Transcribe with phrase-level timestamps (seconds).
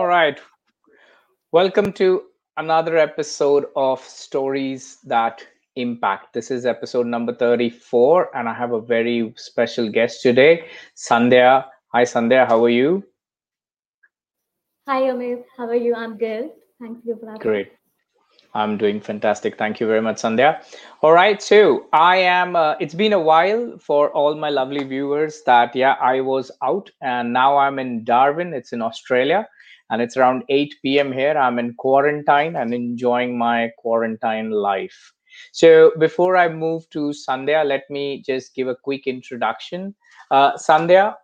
[0.00, 0.40] All right.
[1.52, 2.22] Welcome to
[2.56, 6.32] another episode of Stories That Impact.
[6.32, 10.64] This is episode number 34, and I have a very special guest today,
[10.96, 11.66] Sandhya.
[11.92, 13.04] Hi, Sandhya, how are you?
[14.88, 15.44] Hi, Amit.
[15.58, 15.94] How are you?
[15.94, 16.48] I'm good.
[16.80, 17.42] Thank you for having me.
[17.42, 17.72] Great.
[18.54, 19.58] I'm doing fantastic.
[19.58, 20.64] Thank you very much, Sandhya.
[21.02, 22.56] All right, so I am.
[22.56, 26.90] Uh, it's been a while for all my lovely viewers that yeah, I was out
[27.02, 28.54] and now I'm in Darwin.
[28.54, 29.46] It's in Australia,
[29.90, 31.12] and it's around 8 p.m.
[31.12, 31.36] here.
[31.36, 35.12] I'm in quarantine and enjoying my quarantine life.
[35.52, 39.94] So before I move to Sandhya, let me just give a quick introduction.
[40.30, 41.14] Uh, Sandhya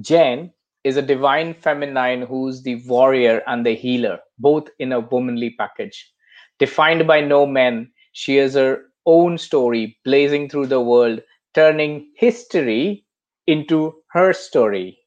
[0.00, 0.52] Jain
[0.84, 6.12] is a divine feminine who's the warrior and the healer, both in a womanly package.
[6.58, 11.20] Defined by no man, she has her own story blazing through the world,
[11.54, 13.04] turning history
[13.46, 14.97] into her story.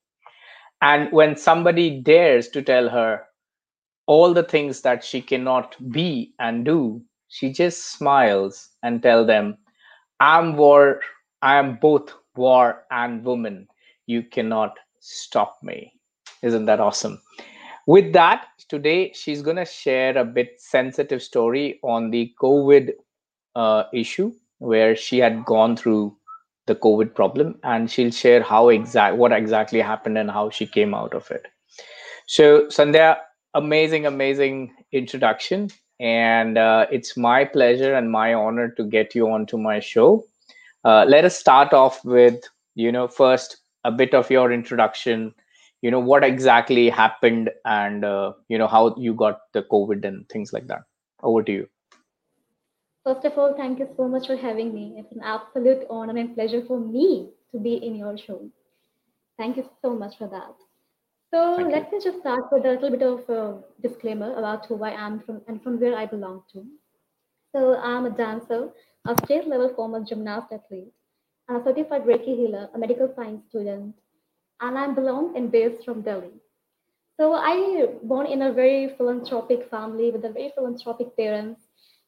[0.81, 3.23] And when somebody dares to tell her
[4.07, 9.57] all the things that she cannot be and do, she just smiles and tell them,
[10.19, 11.01] I'm war,
[11.41, 13.67] I am both war and woman.
[14.07, 15.93] You cannot stop me.
[16.41, 17.21] Isn't that awesome?
[17.87, 22.91] With that, today she's going to share a bit sensitive story on the COVID
[23.55, 26.15] uh, issue where she had gone through
[26.71, 30.93] the COVID problem and she'll share how exact what exactly happened and how she came
[30.93, 31.47] out of it.
[32.27, 33.17] So Sandhya,
[33.53, 35.69] amazing, amazing introduction.
[35.99, 40.23] And uh, it's my pleasure and my honor to get you onto my show.
[40.83, 42.39] Uh, let us start off with,
[42.75, 45.33] you know, first a bit of your introduction
[45.81, 50.27] you know what exactly happened and uh, you know how you got the covid and
[50.29, 50.83] things like that
[51.23, 51.67] over to you
[53.03, 54.95] First of all, thank you so much for having me.
[54.97, 58.49] It's an absolute honor and pleasure for me to be in your show.
[59.37, 60.55] Thank you so much for that.
[61.33, 64.67] So thank you let me just start with a little bit of a disclaimer about
[64.67, 66.65] who I am from and from where I belong to.
[67.53, 68.69] So I'm a dancer,
[69.07, 70.93] a state level former gymnast athlete,
[71.47, 73.95] and a certified Reiki healer, a medical science student,
[74.59, 76.33] and I belong and based from Delhi.
[77.17, 81.61] So I born in a very philanthropic family with a very philanthropic parents,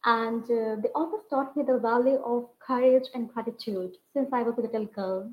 [0.05, 4.57] and uh, they always taught me the value of courage and gratitude since I was
[4.57, 5.31] a little girl.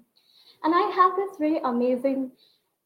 [0.63, 2.33] And I have this very amazing,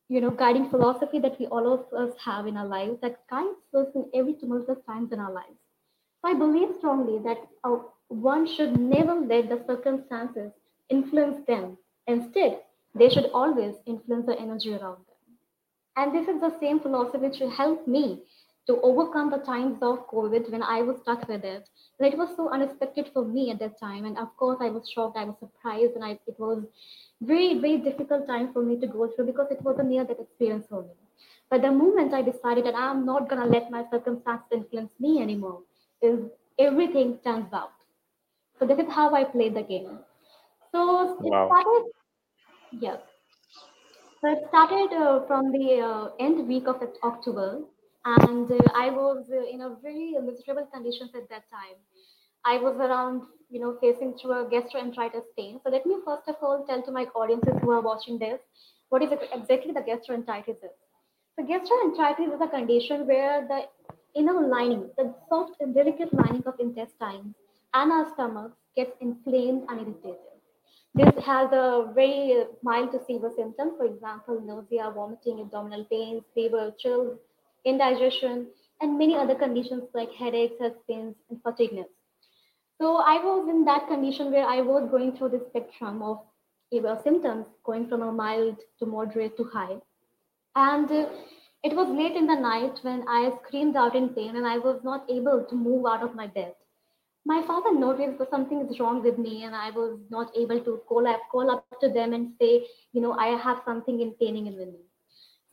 [0.08, 3.74] you know, guiding philosophy that we all of us have in our lives that guides
[3.74, 5.58] us in every tumultuous times in our lives.
[6.22, 7.78] So I believe strongly that uh,
[8.08, 10.52] one should never let the circumstances
[10.88, 11.76] influence them.
[12.06, 12.60] Instead,
[12.94, 15.14] they should always influence the energy around them.
[15.96, 18.22] And this is the same philosophy which helped me
[18.66, 21.69] to overcome the times of COVID when I was stuck with it.
[21.98, 24.04] And it was so unexpected for me at that time.
[24.04, 26.64] And of course, I was shocked, I was surprised, and I, it was
[27.20, 30.20] very, very difficult time for me to go through because it was a near death
[30.20, 30.94] experience for me.
[31.50, 35.60] But the moment I decided that I'm not gonna let my circumstances influence me anymore,
[36.02, 36.19] is
[36.58, 37.72] everything turns out.
[38.58, 39.98] So this is how I played the game.
[40.72, 41.91] So it wow started,
[42.81, 42.96] yeah.
[44.20, 47.60] So it started uh, from the uh, end week of October,
[48.04, 51.76] and uh, I was uh, in a very miserable conditions at that time.
[52.44, 55.61] I was around, you know, facing through a gastroenteritis pain.
[55.64, 58.40] So let me first of all tell to my audiences who are watching this,
[58.90, 60.76] what is exactly the gastroenteritis is.
[61.37, 63.62] So gastroenteritis is a condition where the
[64.14, 67.34] inner lining, the soft and delicate lining of intestines
[67.73, 70.19] and our stomach gets inflamed and irritated.
[70.94, 76.73] This has a very mild to severe symptom for example, nausea, vomiting, abdominal pains, fever,
[76.78, 77.19] chills,
[77.64, 78.49] indigestion,
[78.81, 81.88] and many other conditions like headaches, head pains, and fatigueness.
[82.81, 86.19] So I was in that condition where I was going through the spectrum of
[87.05, 89.76] symptoms, going from a mild to moderate to high.
[90.56, 91.06] And uh,
[91.62, 94.81] it was late in the night when I screamed out in pain and I was
[94.82, 96.55] not able to move out of my bed.
[97.25, 100.82] My father noticed that something is wrong with me and I was not able to
[100.87, 104.46] call up, call up to them and say, you know, I have something in paining
[104.46, 104.81] in the me.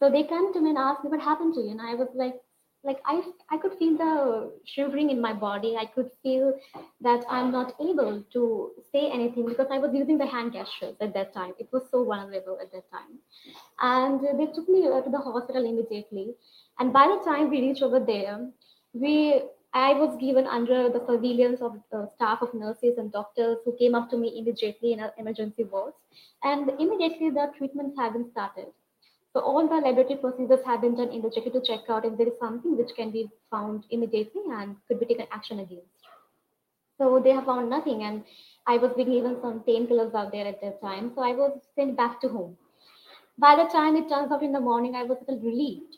[0.01, 2.09] So they came to me and asked me what happened to you, and I was
[2.15, 2.37] like,
[2.83, 3.21] like I
[3.51, 4.13] I could feel the
[4.65, 5.75] shivering in my body.
[5.81, 6.47] I could feel
[7.01, 11.13] that I'm not able to say anything because I was using the hand gestures at
[11.13, 11.53] that time.
[11.59, 13.19] It was so vulnerable at that time,
[13.91, 16.33] and they took me uh, to the hospital immediately.
[16.79, 18.49] And by the time we reached over there,
[18.93, 19.43] we
[19.73, 23.93] I was given under the surveillance of the staff of nurses and doctors who came
[23.93, 25.95] up to me immediately in our emergency wards,
[26.43, 28.73] and immediately the treatments have been started.
[29.33, 32.17] So all the laboratory procedures have been done in the checker to check out if
[32.17, 35.87] there is something which can be found immediately and could be taken action against.
[36.97, 38.23] So they have found nothing, and
[38.65, 41.11] I was being given some painkillers out there at that time.
[41.15, 42.57] So I was sent back to home.
[43.37, 45.97] By the time it turns out in the morning, I was a little relieved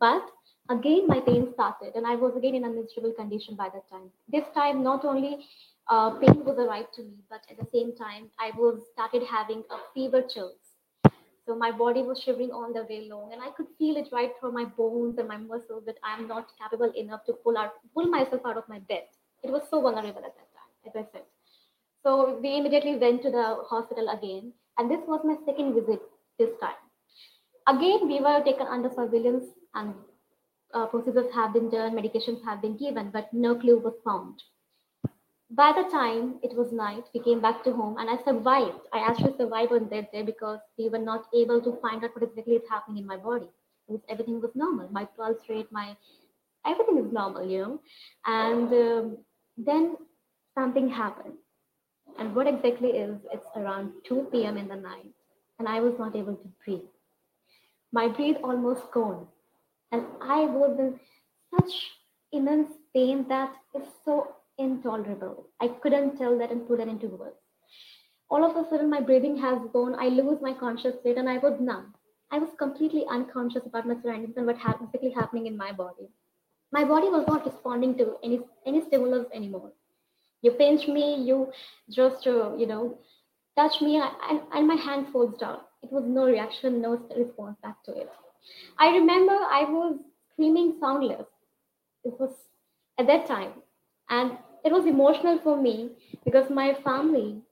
[0.00, 0.22] But
[0.70, 4.10] again, my pain started, and I was again in a miserable condition by that time.
[4.28, 5.46] This time, not only
[5.88, 9.64] uh, pain was arrived to me, but at the same time, I was started having
[9.70, 10.61] a fever chills.
[11.46, 14.30] So my body was shivering all the way long, and I could feel it right
[14.38, 17.72] through my bones and my muscles that I am not capable enough to pull out,
[17.94, 19.04] pull myself out of my bed.
[19.42, 21.22] It was so vulnerable at that time, as I said.
[22.04, 26.00] So we immediately went to the hospital again, and this was my second visit
[26.38, 26.78] this time.
[27.66, 29.94] Again, we were taken under surveillance, and
[30.74, 34.42] uh, procedures have been done, medications have been given, but no clue was found.
[35.54, 38.80] By the time it was night, we came back to home, and I survived.
[38.92, 42.24] I actually survived on that day because we were not able to find out what
[42.24, 43.48] exactly is happening in my body.
[43.88, 44.88] Was, everything was normal.
[44.90, 45.96] My pulse rate, my
[46.66, 47.80] everything is normal, you know.
[48.26, 49.18] And um,
[49.58, 49.96] then
[50.54, 51.34] something happened
[52.18, 54.56] and what exactly is, it's around 2 p.m.
[54.56, 55.12] in the night,
[55.58, 56.88] and I was not able to breathe.
[57.92, 59.26] My breath almost gone,
[59.92, 61.00] and I was in
[61.54, 61.90] such
[62.32, 65.48] immense pain that it's so intolerable.
[65.60, 67.36] I couldn't tell that and put it into words.
[68.30, 69.94] All of a sudden, my breathing has gone.
[69.98, 71.94] I lose my conscious state, and I was numb.
[72.30, 76.08] I was completely unconscious about my surroundings and what was exactly happening in my body.
[76.72, 79.72] My body was not responding to any any stimulus anymore
[80.42, 81.50] you pinch me you
[81.90, 82.98] just uh, you know
[83.56, 87.82] touch me and, and my hand folds down it was no reaction no response back
[87.84, 88.10] to it
[88.78, 89.98] i remember i was
[90.32, 91.26] screaming soundless
[92.04, 92.34] it was
[92.98, 93.52] at that time
[94.10, 94.32] and
[94.64, 95.90] it was emotional for me
[96.24, 97.42] because my family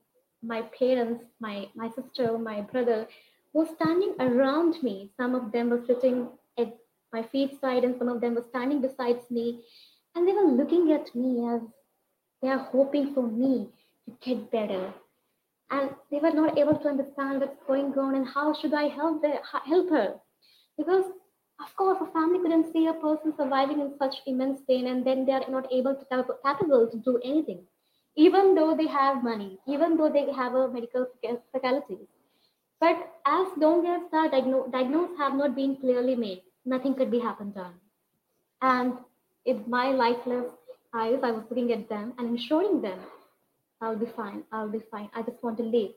[0.43, 3.07] my parents my my sister my brother
[3.53, 6.29] were standing around me some of them were sitting
[6.59, 6.77] at
[7.13, 9.61] my feet side and some of them were standing beside me
[10.15, 11.61] and they were looking at me as
[12.43, 13.69] they are hoping for me
[14.07, 14.93] to get better.
[15.71, 19.23] And they were not able to understand what's going on and how should I help,
[19.23, 19.35] the,
[19.65, 20.17] help her.
[20.77, 21.05] Because,
[21.63, 25.25] of course, a family couldn't see a person surviving in such immense pain and then
[25.27, 26.05] they are not able to
[26.45, 27.67] capable to do anything.
[28.17, 31.07] Even though they have money, even though they have a medical
[31.53, 31.99] faculty.
[32.81, 37.19] But as long as the diagno- diagnosis have not been clearly made, nothing could be
[37.21, 37.75] happened done.
[38.63, 38.95] And
[39.45, 40.51] if my lifeless
[40.95, 42.99] eyes, I was looking at them and ensuring them,
[43.81, 45.11] I'll be fine, I'll be fine.
[45.15, 45.93] I just want to live.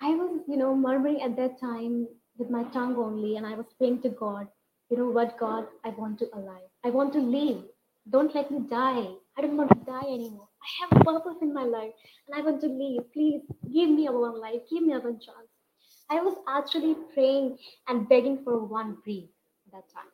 [0.00, 2.08] I was, you know, murmuring at that time
[2.38, 4.48] with my tongue only, and I was praying to God,
[4.90, 6.68] you know what, God, I want to alive.
[6.84, 7.62] I want to live.
[8.10, 9.06] Don't let me die.
[9.38, 10.48] I don't want to die anymore.
[10.62, 11.92] I have a purpose in my life,
[12.28, 13.12] and I want to live.
[13.12, 13.42] Please
[13.72, 14.60] give me a one life.
[14.70, 15.48] Give me a one chance.
[16.10, 17.56] I was actually praying
[17.88, 19.30] and begging for one breath
[19.66, 20.10] at that time.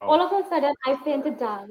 [0.00, 0.08] Oh.
[0.08, 1.68] All of a sudden, I fainted out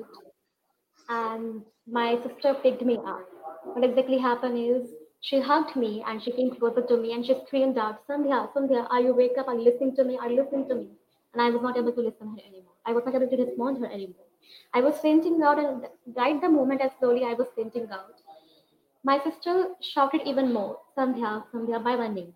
[1.09, 3.27] and my sister picked me up.
[3.63, 4.89] What exactly happened is
[5.21, 8.87] she hugged me and she came closer to me and she screamed out, Sandhya, Sandhya,
[8.91, 9.47] are you wake up?
[9.47, 10.17] Are you listening to me?
[10.21, 10.89] Are you listening to me?
[11.33, 12.73] And I was not able to listen to her anymore.
[12.85, 14.25] I was not able to respond to her anymore.
[14.73, 18.15] I was fainting out, and right the moment as slowly I was fainting out,
[19.03, 22.33] my sister shouted even more, Sandhya, Sandhya, by my name.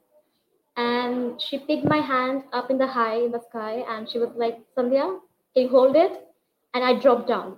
[0.77, 4.29] And she picked my hand up in the high in the sky and she was
[4.35, 5.19] like, Sandhya,
[5.53, 6.27] can you hold it?
[6.73, 7.57] And I dropped down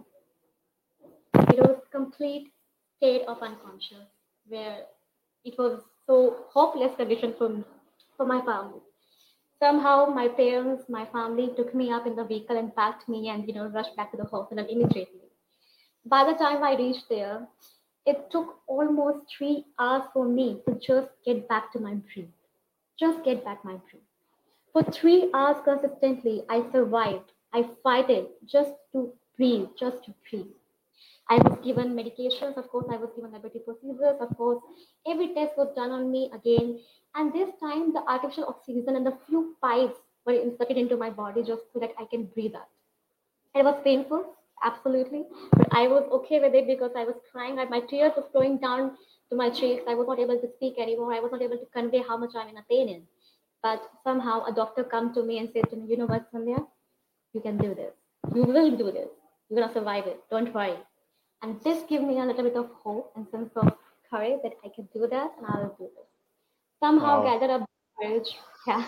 [1.53, 2.51] it was complete
[2.97, 4.07] state of unconscious
[4.47, 4.85] where
[5.45, 7.63] it was so hopeless condition for me,
[8.17, 8.79] for my family.
[9.63, 13.47] Somehow my parents, my family took me up in the vehicle and packed me and
[13.47, 15.29] you know rushed back to the hospital immediately.
[16.05, 17.47] By the time I reached there,
[18.05, 22.35] it took almost three hours for me to just get back to my breath.
[22.99, 24.09] Just get back my breath.
[24.73, 27.31] For three hours consistently, I survived.
[27.53, 30.57] I fought it just to breathe, just to breathe.
[31.29, 34.61] I was given medications, of course, I was given diabetic procedures, of course,
[35.07, 36.79] every test was done on me again.
[37.15, 41.43] And this time, the artificial oxygen and the few pipes were inserted into my body
[41.43, 42.67] just so that I can breathe out.
[43.55, 44.25] It was painful,
[44.63, 45.23] absolutely,
[45.55, 47.55] but I was okay with it because I was crying.
[47.55, 48.97] My tears were flowing down
[49.29, 49.83] to my cheeks.
[49.87, 51.13] I was not able to speak anymore.
[51.13, 53.03] I was not able to convey how much I'm in a pain in.
[53.61, 56.65] But somehow a doctor come to me and said to me, you know what, Sandhya,
[57.33, 57.93] you can do this.
[58.35, 59.09] You will do this.
[59.49, 60.19] You're gonna survive it.
[60.29, 60.75] Don't worry.
[61.43, 63.73] And this gave me a little bit of hope and sense of
[64.09, 66.07] courage that I can do that and I'll do this.
[66.79, 67.33] Somehow wow.
[67.33, 67.69] gathered up
[68.01, 68.37] courage.
[68.65, 68.85] Yeah.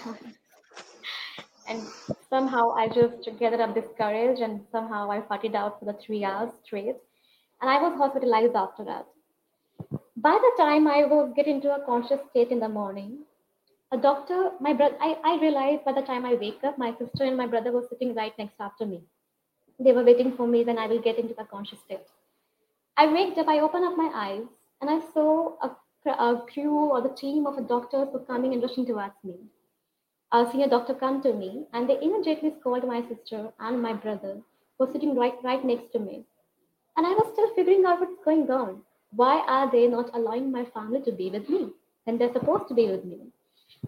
[1.68, 1.82] and
[2.30, 6.00] somehow I just gathered up this courage and somehow I fought it out for the
[6.00, 6.96] three hours straight.
[7.62, 9.06] And I was hospitalized after that.
[10.16, 13.26] By the time I was get into a conscious state in the morning,
[13.92, 17.26] a doctor, my brother, I, I realized by the time I wake up, my sister
[17.26, 19.02] and my brother were sitting right next after me.
[19.78, 22.08] They were waiting for me when I will get into the conscious state.
[22.98, 24.48] I waked up, I opened up my eyes,
[24.82, 25.78] and I saw a,
[26.10, 29.36] a crew or the team of doctors were coming and rushing towards me.
[30.32, 34.34] a senior doctor come to me and they immediately called my sister and my brother
[34.78, 36.26] who was sitting right, right next to me.
[36.98, 38.84] And I was still figuring out what's going on.
[39.12, 41.72] Why are they not allowing my family to be with me
[42.04, 43.32] when they're supposed to be with me?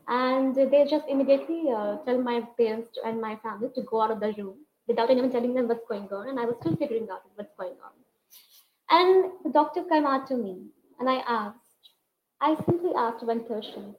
[0.08, 4.20] And they just immediately uh, tell my parents and my family to go out of
[4.22, 6.30] the room without even telling them what's going on.
[6.30, 7.92] And I was still figuring out what's going on.
[8.90, 10.68] And the doctor came out to me
[11.00, 11.90] and I asked,
[12.40, 13.96] I simply asked one question,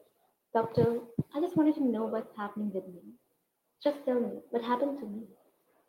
[0.54, 1.00] Doctor,
[1.35, 3.02] I just wanted to know what's happening with me.
[3.85, 5.23] Just tell me what happened to me,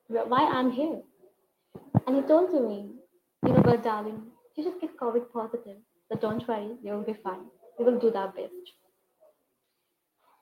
[0.08, 1.01] why I'm here.
[2.06, 2.91] And he told to me,
[3.46, 4.22] you know what, darling,
[4.56, 5.77] you just get COVID positive,
[6.10, 7.46] but don't worry, you will be fine.
[7.77, 8.74] We will do our best.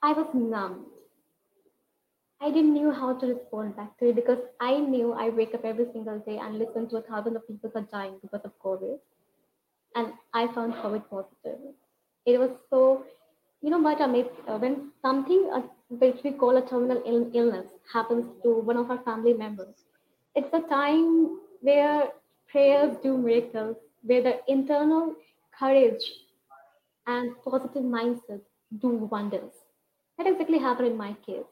[0.01, 0.87] I was numb.
[2.41, 5.65] I didn't know how to respond back to it because I knew I wake up
[5.65, 8.99] every single day and listen to a thousand of people are dying because of COVID.
[9.95, 11.59] And I found COVID positive.
[12.25, 13.05] It was so,
[13.61, 18.25] you know Amit, uh, when something uh, which we call a terminal Ill- illness happens
[18.43, 19.75] to one of our family members,
[20.35, 22.09] it's a time where
[22.49, 25.15] prayers do miracles, where the internal
[25.57, 26.03] courage
[27.07, 28.41] and positive mindset
[28.79, 29.53] do wonders.
[30.17, 31.45] That exactly happened in my case.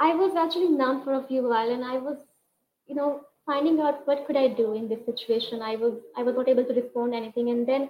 [0.00, 2.16] I was actually numb for a few while and I was,
[2.86, 5.62] you know, finding out what could I do in this situation.
[5.62, 7.88] I was I was not able to respond anything and then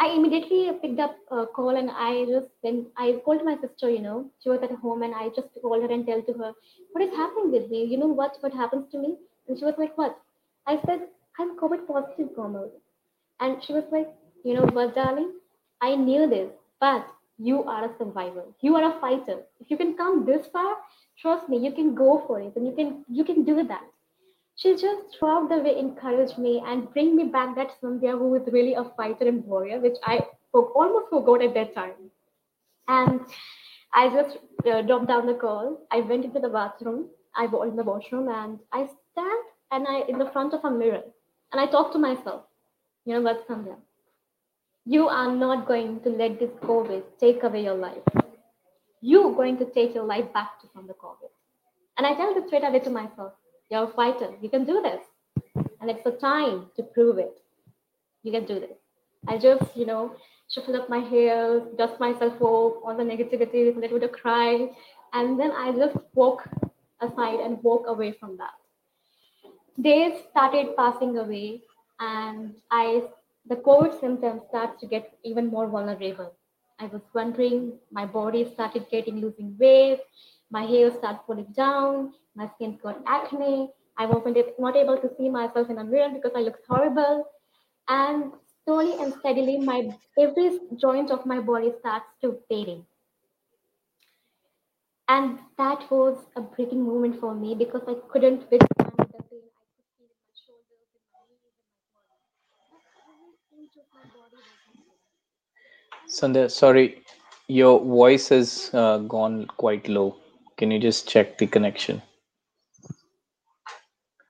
[0.00, 4.00] I immediately picked up a call and I just went I called my sister, you
[4.00, 6.52] know, she was at home and I just called her and tell to her,
[6.92, 7.84] what is happening with me?
[7.84, 9.16] You know what what happens to me?
[9.48, 10.18] And she was like, What?
[10.66, 11.08] I said,
[11.40, 12.70] I'm COVID positive, Komal.
[13.40, 14.08] And she was like,
[14.44, 15.32] You know what, darling?
[15.80, 16.50] I knew this,
[16.80, 17.06] but
[17.38, 18.44] you are a survivor.
[18.60, 19.42] You are a fighter.
[19.60, 20.76] If you can come this far,
[21.20, 23.84] trust me, you can go for it and you can you can do that.
[24.56, 28.52] She just throughout the way encouraged me and bring me back that Sandhya who is
[28.52, 32.10] really a fighter and warrior, which I almost forgot at that time.
[32.88, 33.20] And
[33.94, 35.86] I just uh, dropped down the call.
[35.92, 37.08] I went into the bathroom.
[37.36, 40.70] I was in the washroom and I stand and I in the front of a
[40.70, 41.02] mirror
[41.52, 42.42] and I talk to myself.
[43.04, 43.76] You know what, Sandhya?
[44.88, 48.06] You are not going to let this COVID take away your life.
[49.02, 51.30] You're going to take your life back from the COVID.
[51.96, 53.32] And I tell this straight away to myself,
[53.70, 54.30] you're a fighter.
[54.40, 55.02] You can do this.
[55.80, 57.38] And it's the time to prove it.
[58.22, 58.78] You can do this.
[59.26, 60.16] I just, you know,
[60.48, 64.70] shuffle up my hair, dust myself off, all the negativity, a little bit of cry.
[65.12, 66.48] And then I just walk
[67.00, 68.54] aside and walk away from that
[69.80, 71.62] days started passing away
[72.00, 73.02] and i
[73.48, 76.32] the covid symptoms started to get even more vulnerable.
[76.78, 80.00] I was wondering my body started getting losing weight
[80.50, 83.70] my hair started falling down my skin got acne.
[83.98, 87.26] I wasn't not able to see myself in a mirror because i looked horrible.
[87.88, 88.32] And
[88.64, 92.86] slowly and steadily my every joint of my body starts to fading.
[95.08, 99.24] And that was a breaking moment for me because I couldn't the pain I could
[99.28, 102.28] feel in my shoulders, in my knees, in my body.
[102.70, 103.58] But every inch of my body was in pain.
[103.58, 103.67] And the
[106.08, 107.02] Sandhya, sorry,
[107.46, 110.16] your voice has uh, gone quite low.
[110.56, 112.02] Can you just check the connection?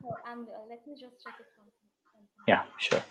[0.05, 0.35] oh, uh,
[0.69, 1.47] let me just check it
[2.47, 3.02] Yeah, sure.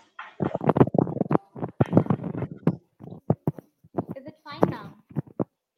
[4.16, 4.94] Is it fine now?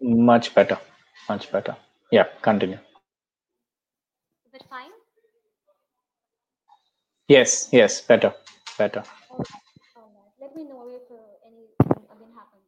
[0.01, 0.79] Much better.
[1.29, 1.77] Much better.
[2.11, 2.79] Yeah, continue.
[4.47, 4.91] Is it fine?
[7.29, 8.35] Yes, yes, better.
[8.79, 9.05] Better.
[9.31, 9.47] All right,
[9.97, 10.33] all right.
[10.41, 12.67] Let me know if uh, anything again happens.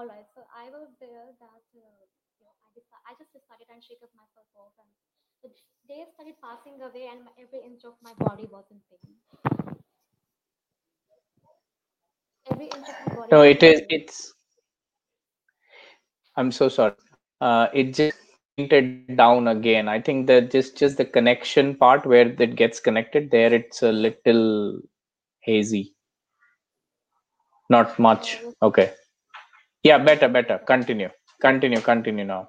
[0.00, 0.26] All right.
[0.34, 2.04] So I was there that uh,
[2.40, 4.88] you know I decided, I just decided and shake up myself off, and
[5.44, 9.20] the days started passing away, and my, every inch of my body was in pain.
[12.50, 13.90] Every inch of my body No, it is, pain.
[13.90, 14.34] it's,
[16.36, 16.96] I'm so sorry.
[17.40, 18.16] Uh, it just
[18.56, 19.88] fainted down again.
[19.88, 23.92] I think that just just the connection part where it gets connected there, it's a
[23.92, 24.80] little
[25.40, 25.94] hazy.
[27.70, 28.38] Not much.
[28.62, 28.92] Okay.
[29.82, 30.58] Yeah, better, better.
[30.58, 31.10] Continue.
[31.40, 32.48] Continue, continue now.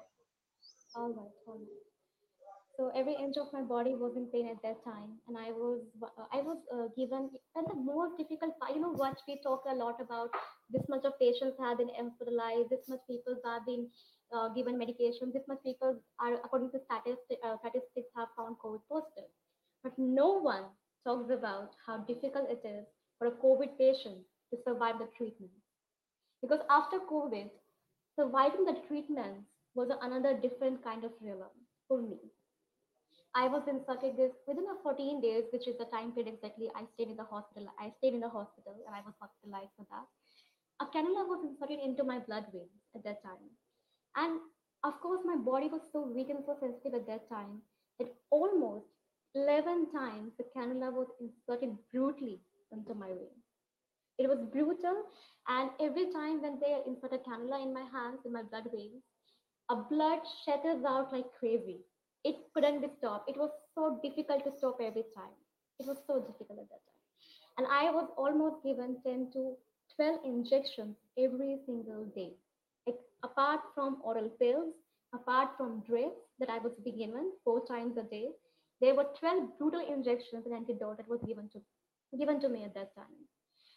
[0.94, 1.32] All right.
[2.76, 5.80] So every inch of my body was in pain at that time, and I was
[6.02, 8.74] uh, I was uh, given and the most difficult part.
[8.74, 10.30] You know what we talk a lot about.
[10.70, 12.70] This much of patients have been hospitalized.
[12.70, 13.88] This much people have been
[14.34, 15.30] uh, given medication.
[15.32, 19.30] This much people are, according to statistics, uh, statistics, have found COVID positive.
[19.84, 20.64] But no one
[21.04, 22.86] talks about how difficult it is
[23.18, 25.52] for a COVID patient to survive the treatment.
[26.42, 27.50] Because after COVID,
[28.16, 31.48] surviving the treatment was another different kind of realm
[31.88, 32.18] for me.
[33.34, 36.86] I was inserted this within a 14 days, which is the time period exactly I
[36.94, 37.68] stayed in the hospital.
[37.78, 40.06] I stayed in the hospital and I was hospitalized for that.
[40.80, 43.50] A cannula was inserted into my blood vein at that time.
[44.16, 44.40] And
[44.84, 47.62] Of course, my body was so weak and so sensitive at that time
[47.98, 48.86] that almost
[49.34, 52.40] 11 times the cannula was inserted brutally
[52.72, 53.41] into my vein.
[54.18, 55.04] It was brutal,
[55.48, 59.02] and every time when they insert a cannula in my hands, in my blood veins,
[59.70, 61.80] a blood shatters out like crazy.
[62.24, 63.28] It couldn't be stopped.
[63.28, 65.34] It was so difficult to stop every time.
[65.80, 67.02] It was so difficult at that time.
[67.58, 69.56] And I was almost given 10 to
[69.96, 72.32] 12 injections every single day.
[73.24, 74.74] Apart from oral pills,
[75.14, 78.30] apart from drips that I was given four times a day,
[78.80, 81.60] there were 12 brutal injections and antidote that was given to
[82.18, 83.16] given to me at that time.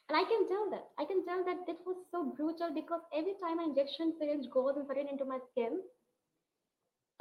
[0.10, 0.88] And I can tell that.
[1.00, 4.74] I can tell that it was so brutal because every time an injection syringe goes
[4.78, 5.82] and put it into my skin,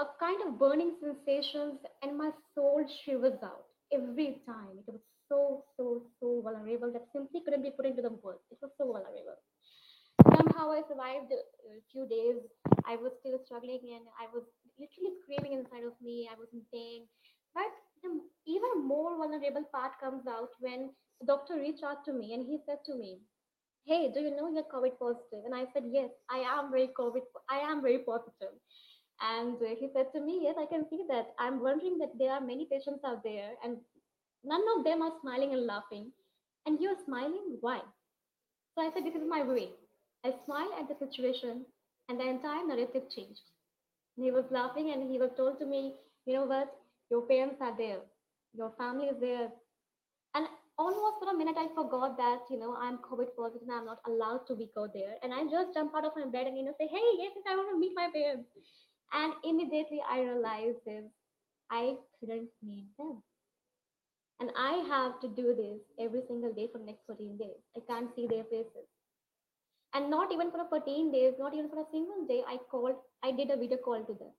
[0.01, 4.77] a kind of burning sensations and my soul shivers out every time.
[4.87, 8.43] It was so, so, so vulnerable that simply couldn't be put into the words.
[8.51, 9.39] It was so vulnerable.
[10.37, 12.43] Somehow I survived a few days.
[12.87, 14.45] I was still struggling and I was
[14.79, 16.29] literally screaming inside of me.
[16.31, 17.07] I was in pain.
[17.55, 17.71] But
[18.03, 20.91] the even more vulnerable part comes out when
[21.27, 23.19] doctor reached out to me and he said to me,
[23.87, 25.45] Hey, do you know you're COVID positive?
[25.45, 28.55] And I said, Yes, I am very COVID, I am very positive.
[29.21, 31.35] And uh, he said to me, Yes, I can see that.
[31.39, 33.77] I'm wondering that there are many patients out there and
[34.45, 36.11] none of them are smiling and laughing.
[36.67, 37.59] And you're smiling?
[37.61, 37.81] Why?
[38.75, 39.69] So I said, This is my way.
[40.25, 41.67] I smile at the situation
[42.09, 43.45] and the entire narrative changed.
[44.17, 45.95] And he was laughing and he was told to me,
[46.27, 46.75] You know what?
[47.11, 48.01] Your parents are there,
[48.55, 49.49] your family is there.
[50.77, 54.01] Almost for a minute, I forgot that, you know, I'm COVID positive and I'm not
[54.07, 55.15] allowed to be go there.
[55.23, 57.45] And I just jump out of my bed and, you know, say, Hey, yes, yes,
[57.49, 58.49] I want to meet my parents.
[59.13, 61.05] And immediately I realized this
[61.71, 63.23] I couldn't meet them.
[64.41, 67.63] And I have to do this every single day for the next 14 days.
[67.77, 68.89] I can't see their faces.
[69.95, 72.97] And not even for a 14 days, not even for a single day, I called,
[73.23, 74.33] I did a video call to them.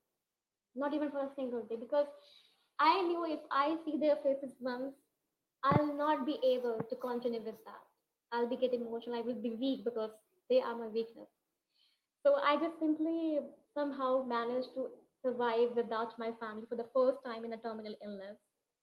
[0.76, 1.78] Not even for a single day.
[1.80, 2.08] Because
[2.78, 4.94] I knew if I see their faces once,
[5.66, 7.82] I'll not be able to continue with that.
[8.32, 9.18] I'll be getting emotional.
[9.18, 10.12] I will be weak because
[10.50, 11.30] they are my weakness.
[12.24, 13.40] So I just simply
[13.74, 14.90] somehow managed to
[15.24, 18.38] survive without my family for the first time in a terminal illness.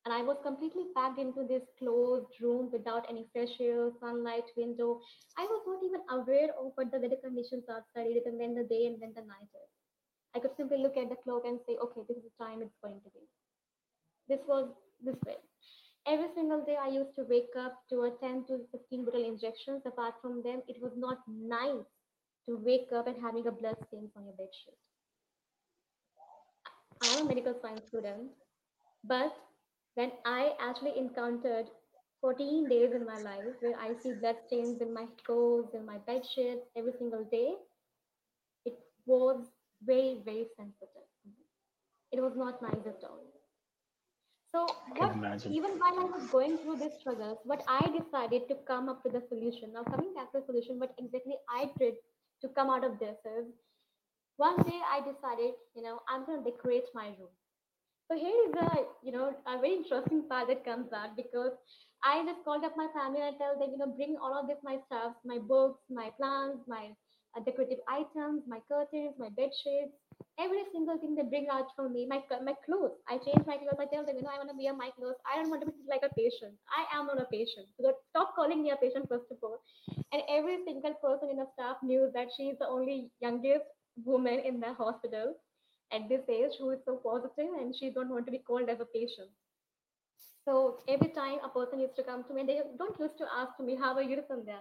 [0.05, 5.01] And I was completely packed into this closed room without any fresh air, sunlight, window.
[5.39, 8.65] I was not even aware of what the weather conditions outside is and when the
[8.65, 9.71] day and when the night is.
[10.35, 12.75] I could simply look at the clock and say, okay, this is the time it's
[12.83, 13.23] going to be.
[14.29, 14.67] This was
[15.05, 15.39] this way.
[16.07, 19.83] Every single day I used to wake up to a 10 to 15 brutal injections.
[19.87, 21.87] Apart from them, it was not nice
[22.49, 24.75] to wake up and having a blood stain on your bed sheet.
[27.03, 28.31] I am a medical science student,
[29.05, 29.33] but
[29.95, 31.71] when I actually encountered
[32.21, 35.99] 14 days in my life where I see blood stains in my clothes, in my
[35.99, 37.55] bed sheets every single day,
[38.65, 39.47] it was
[39.85, 41.09] very, very sensitive.
[42.13, 43.42] It was not nice at all.
[44.55, 48.89] So what even while I was going through these struggles, what I decided to come
[48.91, 49.73] up with a solution.
[49.73, 51.95] Now coming back to the solution, what exactly I did
[52.43, 53.47] to come out of this is
[54.37, 57.33] one day I decided, you know, I'm gonna decorate my room.
[58.11, 61.53] So here is a, you know, a very interesting part that comes out because
[62.05, 64.49] I just called up my family and I tell them, you know, bring all of
[64.49, 66.91] this, my stuff, my books, my plants, my
[67.37, 69.97] uh, decorative items, my curtains, my bed sheets,
[70.39, 72.97] every single thing they bring out for me, my my clothes.
[73.09, 73.81] I change my clothes.
[73.85, 75.21] I tell them, you know, I want to wear my clothes.
[75.33, 76.55] I don't want to be like a patient.
[76.81, 77.69] I am not a patient.
[77.81, 79.61] So stop calling me a patient first of all.
[80.13, 83.67] And every single person in the staff knew that she is the only youngest
[84.05, 85.35] woman in the hospital
[85.93, 88.81] at this age who is so positive and she don't want to be called as
[88.81, 89.31] a patient.
[90.45, 93.59] So every time a person used to come to me, they don't used to ask
[93.61, 94.61] me, how are you, Sandhya?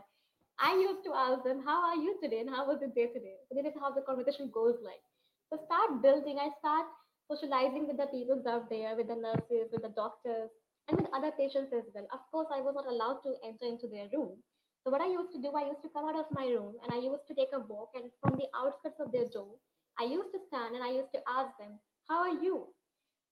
[0.59, 3.35] I used to ask them, how are you today and how was your day today?
[3.49, 5.01] So this is how the conversation goes like.
[5.51, 6.87] So start building, I start
[7.27, 10.47] socializing with the people out there, with the nurses, with the doctors,
[10.87, 12.07] and with other patients as well.
[12.15, 14.39] Of course, I was not allowed to enter into their room.
[14.87, 16.95] So what I used to do, I used to come out of my room and
[16.95, 19.59] I used to take a walk and from the outskirts of their door,
[19.99, 22.71] I used to stand and I used to ask them, how are you?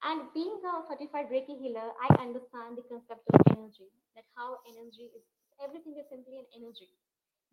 [0.04, 3.88] And being a certified Reiki healer, I understand the concept of energy,
[4.20, 5.24] that how energy is,
[5.64, 6.92] everything is simply an energy.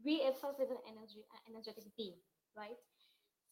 [0.03, 2.19] We itself is an energy, an energetic being,
[2.59, 2.77] right?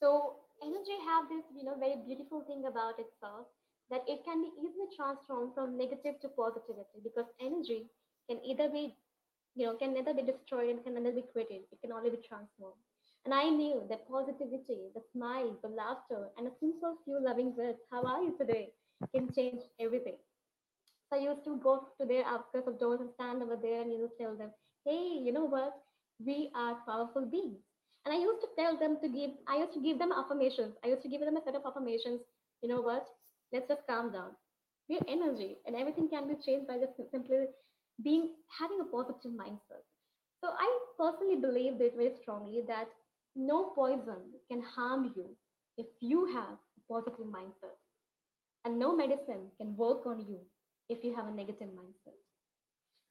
[0.04, 3.48] So energy have this, you know, very beautiful thing about itself
[3.88, 7.88] that it can be easily transformed from negative to positivity because energy
[8.28, 8.94] can either be
[9.56, 11.62] you know, can neither be destroyed and can neither be created.
[11.72, 12.82] It can only be transformed.
[13.24, 17.78] And I knew that positivity, the smile, the laughter, and a simple few loving words,
[17.90, 18.72] how are you today,
[19.14, 20.16] can change everything.
[21.08, 23.92] So I used to go to their outskirts of doors and stand over there and
[23.92, 24.50] you know tell them,
[24.84, 25.72] hey, you know what?
[26.18, 27.62] We are powerful beings.
[28.04, 30.74] And I used to tell them to give, I used to give them affirmations.
[30.84, 32.20] I used to give them a set of affirmations.
[32.62, 33.06] You know what?
[33.52, 34.32] Let's just calm down.
[34.88, 37.46] We're energy, and everything can be changed by just simply
[38.02, 39.84] being having a positive mindset.
[40.42, 42.88] So I personally believe this very strongly that
[43.34, 45.30] no poison can harm you
[45.78, 47.80] if you have a positive mindset,
[48.64, 50.38] and no medicine can work on you
[50.90, 52.20] if you have a negative mindset.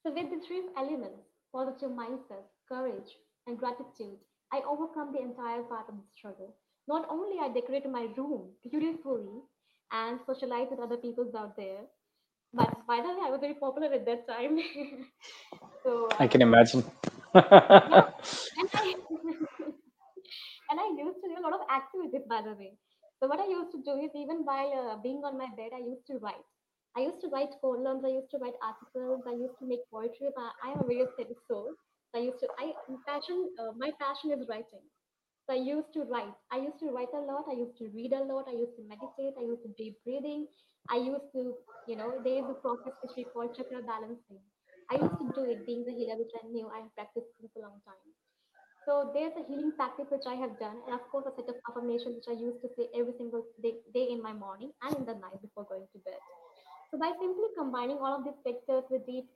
[0.04, 4.20] So, with the three elements positive mindset, courage, and gratitude
[4.54, 6.54] I overcome the entire part of the struggle.
[6.88, 9.42] Not only I decorated my room beautifully
[9.92, 11.82] and socialized with other peoples out there,
[12.54, 14.60] but by the way, I was very popular at that time.
[15.84, 16.84] so I uh, can imagine.
[17.34, 18.06] yeah,
[18.60, 18.94] and I
[20.70, 22.78] and I used to do a lot of activities, by the way.
[23.20, 25.80] So what I used to do is even while uh, being on my bed, I
[25.80, 26.46] used to write.
[26.96, 28.06] I used to write columns.
[28.06, 29.24] I used to write articles.
[29.26, 30.30] I used to make poetry.
[30.38, 31.74] I, I am a very aesthetic soul.
[32.16, 32.48] I used to.
[32.60, 32.74] I
[33.08, 33.50] passion.
[33.60, 34.86] Uh, my passion is writing.
[35.46, 36.34] So I used to write.
[36.52, 37.46] I used to write a lot.
[37.50, 38.46] I used to read a lot.
[38.48, 39.36] I used to meditate.
[39.38, 40.48] I used to deep breathing.
[40.90, 41.56] I used to,
[41.88, 44.40] you know, there is a process which we call chakra balancing.
[44.92, 47.52] I used to do it being the healer, which I knew I have practiced since
[47.56, 48.08] a long time.
[48.86, 51.56] So there's a healing practice which I have done, and of course a set of
[51.72, 55.06] affirmations which I used to say every single day, day in my morning and in
[55.08, 56.20] the night before going to bed.
[56.92, 59.32] So by simply combining all of these factors with deep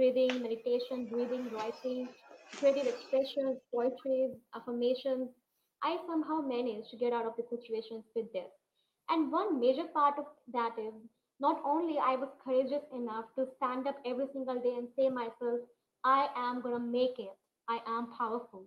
[0.00, 2.16] breathing, meditation, breathing, writing,
[2.58, 5.30] creative expressions, poetry, affirmations,
[5.82, 8.52] I somehow managed to get out of the situations with this.
[9.10, 10.94] And one major part of that is
[11.40, 15.60] not only I was courageous enough to stand up every single day and say myself,
[16.04, 17.36] I am gonna make it.
[17.68, 18.66] I am powerful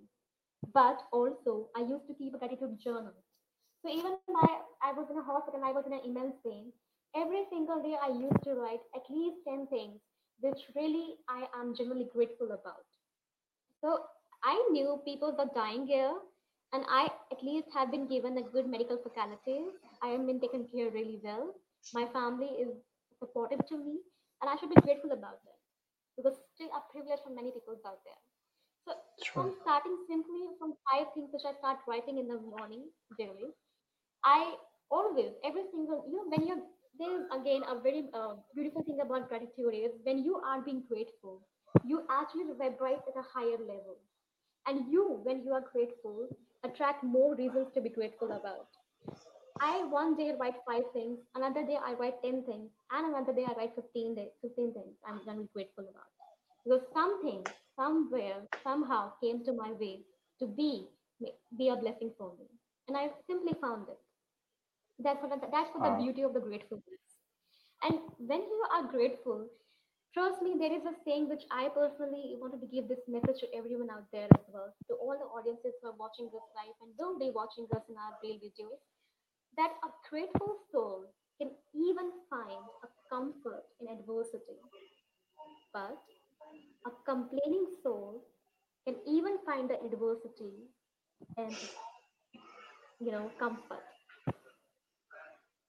[0.74, 3.14] but also I used to keep a gratitude journal.
[3.92, 6.72] So even my I was in a hospital, I was in an immense pain.
[7.16, 10.13] Every single day I used to write at least 10 things
[10.44, 12.86] which really I am genuinely grateful about.
[13.82, 14.00] So
[14.44, 16.14] I knew people were dying here
[16.74, 19.66] and I at least have been given a good medical faculty.
[20.04, 21.56] I have been taken care really well.
[21.94, 22.76] My family is
[23.20, 24.00] supportive to me
[24.42, 25.60] and I should be grateful about that
[26.18, 28.22] because still a privilege for many people out there.
[28.86, 28.92] So
[29.24, 29.44] True.
[29.44, 33.56] from starting simply from five things which I start writing in the morning daily,
[34.24, 34.56] I
[34.92, 36.64] always every single you know when you're
[37.00, 41.42] there's again a very uh, beautiful thing about gratitude is when you are being grateful,
[41.86, 43.98] you actually vibrate at a higher level,
[44.68, 46.28] and you when you are grateful
[46.64, 48.68] attract more reasons to be grateful about.
[49.60, 53.46] I one day write five things, another day I write ten things, and another day
[53.48, 56.10] I write fifteen day, fifteen things I'm really grateful about.
[56.64, 57.44] Because something,
[57.76, 60.00] somewhere, somehow came to my way
[60.40, 60.88] to be
[61.58, 62.46] be a blessing for me.
[62.88, 64.00] And I simply found it.
[65.00, 67.04] That's what that's what the beauty of the gratefulness.
[67.84, 69.48] And when you are grateful,
[70.14, 73.48] trust me, there is a saying which I personally wanted to give this message to
[73.58, 76.94] everyone out there as well, to all the audiences who are watching this live and
[76.98, 78.80] will be watching us in our real videos,
[79.58, 81.06] that a grateful soul
[81.42, 84.62] can even find a comfort in adversity,
[85.74, 85.98] but
[86.86, 88.24] a complaining soul
[88.88, 90.54] can even find the adversity
[91.38, 91.56] and
[93.00, 93.84] you know comfort.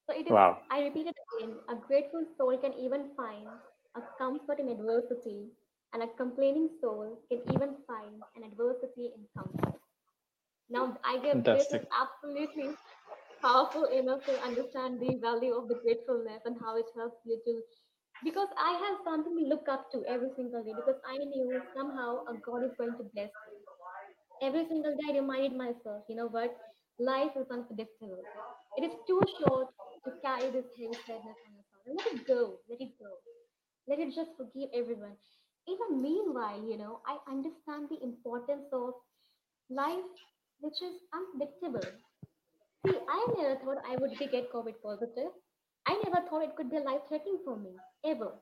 [0.07, 0.61] So it is, Wow.
[0.71, 3.49] I repeat it again, a grateful soul can even find
[3.97, 5.51] a comfort in adversity,
[5.93, 9.81] and a complaining soul can even find an adversity in comfort.
[10.69, 12.77] Now, I guess this is absolutely
[13.43, 17.63] powerful enough to understand the value of the gratefulness and how it helps you to.
[18.25, 22.25] Because I have something to look up to every single day, because I knew somehow
[22.27, 23.59] a God is going to bless me.
[24.43, 26.57] Every single day, I reminded myself, you know what?
[26.99, 28.23] Life is unpredictable.
[28.77, 29.69] It is too short
[30.05, 31.83] to carry this heavy sadness on yourself.
[31.87, 32.59] And let it go.
[32.69, 33.11] Let it go.
[33.89, 35.17] Let it just forgive everyone.
[35.69, 38.95] Even meanwhile, you know, I understand the importance of
[39.71, 40.11] life,
[40.61, 41.89] which is unpredictable.
[42.87, 45.33] See, I never thought I would be get COVID positive.
[45.87, 47.73] I never thought it could be life threatening for me,
[48.05, 48.33] ever.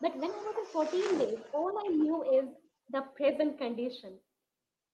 [0.00, 2.48] But when I was in 14 days, all I knew is
[2.90, 4.18] the present condition.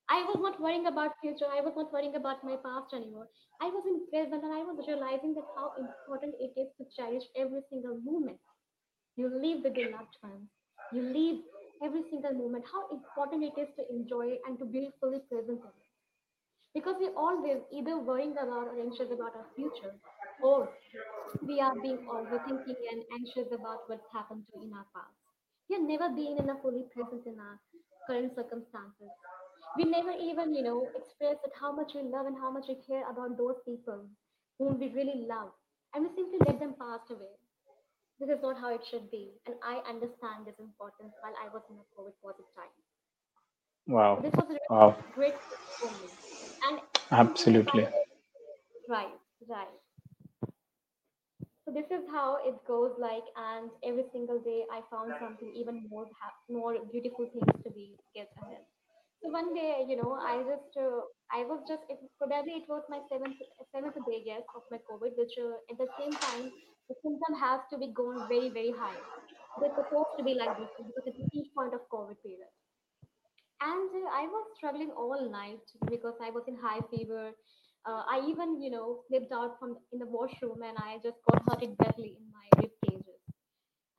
[0.09, 1.47] I was not worrying about future.
[1.51, 3.29] I was not worrying about my past anymore.
[3.61, 7.25] I was in present and I was realizing that how important it is to cherish
[7.37, 8.41] every single moment.
[9.17, 10.49] You live with your loved ones.
[10.93, 11.45] You live
[11.83, 12.65] every single moment.
[12.73, 15.91] How important it is to enjoy and to be fully present in it.
[16.75, 19.99] Because we are always either worrying about or anxious about our future,
[20.43, 20.69] or
[21.43, 25.17] we are being overthinking and anxious about what's happened to in our past.
[25.71, 27.61] We are never being in a fully present in our
[28.07, 29.11] current circumstances.
[29.77, 32.77] We never even, you know, express that how much we love and how much we
[32.87, 34.07] care about those people
[34.59, 35.51] whom we really love.
[35.95, 37.35] And we simply let them pass away.
[38.21, 39.33] This is not how it should be.
[39.47, 42.73] And I understand this importance while I was in a COVID positive time.
[43.87, 44.23] Wow.
[44.23, 44.97] this was a really Wow.
[45.15, 45.35] great
[45.81, 46.11] for me.
[46.69, 47.87] And Absolutely.
[48.89, 49.15] Right,
[49.49, 49.69] right.
[51.65, 55.87] So this is how it goes like, and every single day I found something even
[55.89, 56.07] more
[56.49, 58.65] more beautiful things to be get ahead.
[59.25, 61.01] So one day, you know, I just uh,
[61.33, 63.41] I was just it, probably it was my seventh
[63.75, 66.53] seventh day, yes, of my COVID, which uh, at the same time
[66.89, 69.01] the symptom has to be gone very very high.
[69.61, 72.53] They're supposed to be like this because it's the peak point of COVID period.
[73.61, 77.33] And uh, I was struggling all night because I was in high fever.
[77.87, 81.43] Uh, I even, you know, slipped out from in the washroom and I just got
[81.49, 83.21] hurted badly in my rib cages.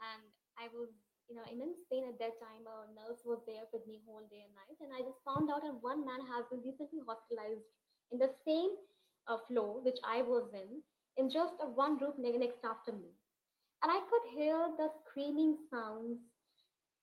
[0.02, 0.24] And
[0.58, 0.90] I was,
[1.30, 2.64] you know, immense pain at that time.
[2.68, 5.64] A nurse was there with me whole day and night, and I just found out
[5.66, 7.66] that one man has been recently hospitalized
[8.12, 8.72] in the same
[9.28, 10.82] uh, floor which I was in,
[11.18, 13.10] in just a one room next after me.
[13.84, 16.20] And I could hear the screaming sounds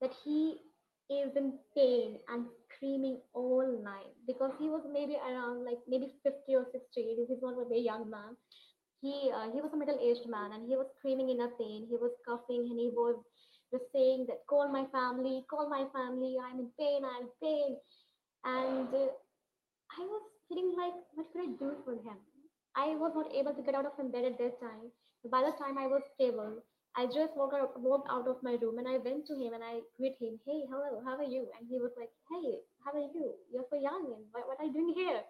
[0.00, 0.58] that he
[1.10, 6.54] is in pain and screaming all night because he was maybe around like maybe 50
[6.54, 8.36] or 60 he's not a very young man
[9.00, 11.86] he uh, he was a middle aged man and he was screaming in a pain
[11.88, 13.16] he was coughing and he was
[13.72, 17.76] just saying that call my family call my family i'm in pain i'm in pain
[18.44, 19.08] and uh,
[19.92, 22.18] I was feeling like, what could I do for him?
[22.76, 24.88] I was not able to get out of my bed at that time.
[25.30, 26.64] By the time I was stable,
[26.96, 29.62] I just walked out, walked out of my room and I went to him and
[29.62, 31.48] I greet him, hey, hello, how are you?
[31.58, 33.36] And he was like, hey, how are you?
[33.52, 35.20] You're so young and what, what are you doing here?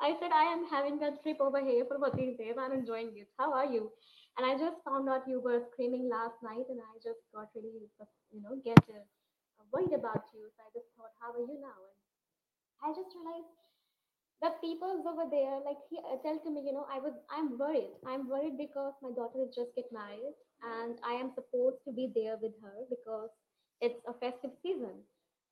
[0.00, 2.54] I said, I am having a trip over here for 14 days.
[2.58, 3.28] I'm enjoying it.
[3.38, 3.90] How are you?
[4.36, 7.86] And I just found out you were screaming last night and I just got really,
[8.34, 9.04] you know, get uh,
[9.72, 10.50] worried about you.
[10.56, 11.78] So I just thought, how are you now?
[11.86, 11.98] And
[12.82, 13.54] I just realized
[14.42, 17.58] the people's over there like he uh, tell to me you know i was i'm
[17.58, 21.92] worried i'm worried because my daughter has just get married and i am supposed to
[21.92, 23.30] be there with her because
[23.80, 24.96] it's a festive season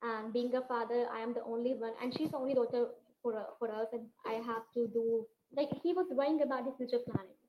[0.03, 2.87] and being a father i am the only one and she's the only daughter
[3.21, 6.75] for, uh, for us and i have to do like he was worrying about his
[6.77, 7.39] future planning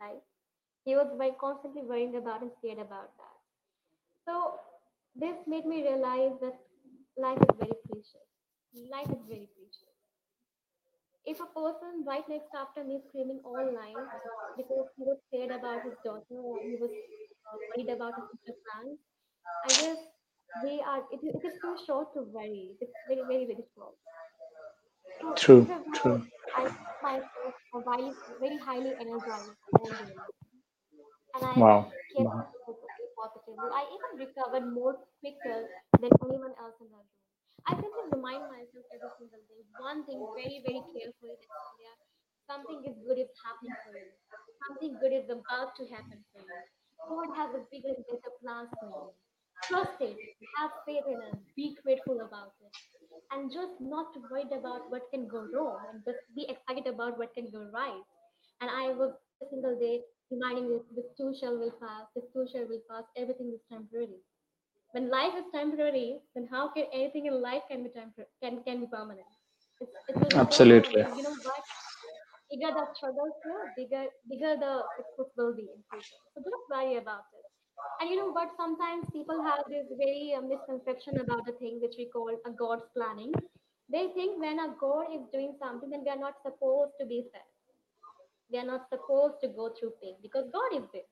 [0.00, 0.22] right
[0.86, 3.36] he was very constantly worrying about and scared about that
[4.26, 4.60] so
[5.14, 6.60] this made me realize that
[7.26, 8.28] life is very precious
[8.96, 9.96] life is very precious
[11.26, 14.08] if a person right next after me is screaming all night
[14.56, 16.90] because he was scared about his daughter or he was
[17.76, 18.98] worried about his future plans,
[19.64, 19.98] I guess
[20.54, 21.04] we are.
[21.12, 22.76] It, is- it is too short to worry.
[22.80, 23.96] It's very, very, very short.
[25.20, 25.66] So True.
[25.92, 26.26] True.
[26.54, 30.32] I keep myself very, very highly energized all day long
[31.36, 31.92] and I Wow.
[32.16, 32.48] kept Wow.
[33.18, 33.68] positively.
[33.72, 35.68] I even recovered more quicker
[36.00, 37.10] than anyone else in the room.
[37.66, 41.38] I simply remind myself every single day one thing very, very carefully
[41.84, 41.98] that
[42.48, 44.10] something is good is happening for you.
[44.66, 46.60] Something good is about to happen for you.
[47.08, 49.08] God has a bigger and better plan for you.
[49.68, 50.20] Trust it.
[50.56, 51.36] Have faith in it.
[51.56, 52.72] Be grateful about it.
[53.32, 57.34] And just not worried about what can go wrong and just be excited about what
[57.34, 58.04] can go right.
[58.66, 62.46] And I was every single day reminding this this too shall will pass, this too
[62.50, 64.18] shall will pass, everything is temporary.
[64.90, 68.80] When life is temporary, then how can anything in life can be tempor- can can
[68.80, 69.30] be permanent?
[69.80, 71.02] It's, it so Absolutely.
[71.18, 71.62] You know what?
[72.50, 76.22] Bigger the struggles here, bigger bigger the success will be in future.
[76.34, 77.46] So don't worry about it.
[78.00, 78.50] And you know what?
[78.58, 82.88] Sometimes people have this very uh, misconception about the thing which we call a God's
[82.96, 83.32] planning.
[83.88, 87.22] They think when a God is doing something, then we are not supposed to be
[87.30, 87.46] sad.
[88.50, 91.08] We are not supposed to go through pain because God is there.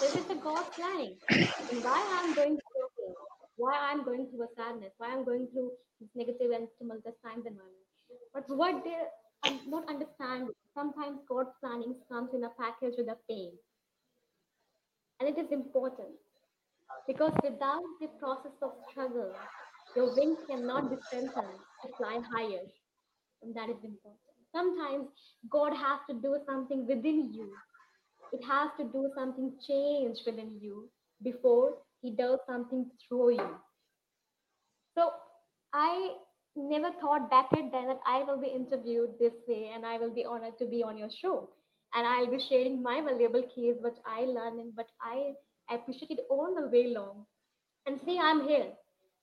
[0.00, 3.14] This is the a God's planning, then why I'm going through pain?
[3.56, 4.92] Why I'm going through a sadness?
[4.98, 7.88] Why I'm going through this negative and tumultuous times and moments?
[8.32, 8.96] But what they
[9.48, 13.52] um, not understand, sometimes God's planning comes in a package with a pain,
[15.20, 16.16] and it is important
[17.06, 19.32] because without the process of struggle,
[19.96, 22.64] your wings cannot be strengthened to fly higher,
[23.42, 24.23] and that is important.
[24.54, 25.08] Sometimes
[25.50, 27.52] God has to do something within you
[28.32, 30.90] It has to do something change within you
[31.22, 33.50] before he does something through you.
[34.96, 35.10] So
[35.72, 36.16] I
[36.56, 40.14] never thought back at then that I will be interviewed this way and I will
[40.14, 41.50] be honored to be on your show.
[41.94, 45.34] And I'll be sharing my valuable keys, what I learned and what I
[45.74, 47.26] appreciated all the way long.
[47.86, 48.72] And see, I'm here.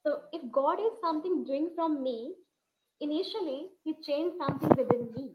[0.06, 2.34] So if God is something doing from me,
[3.02, 5.28] initially he changed something within me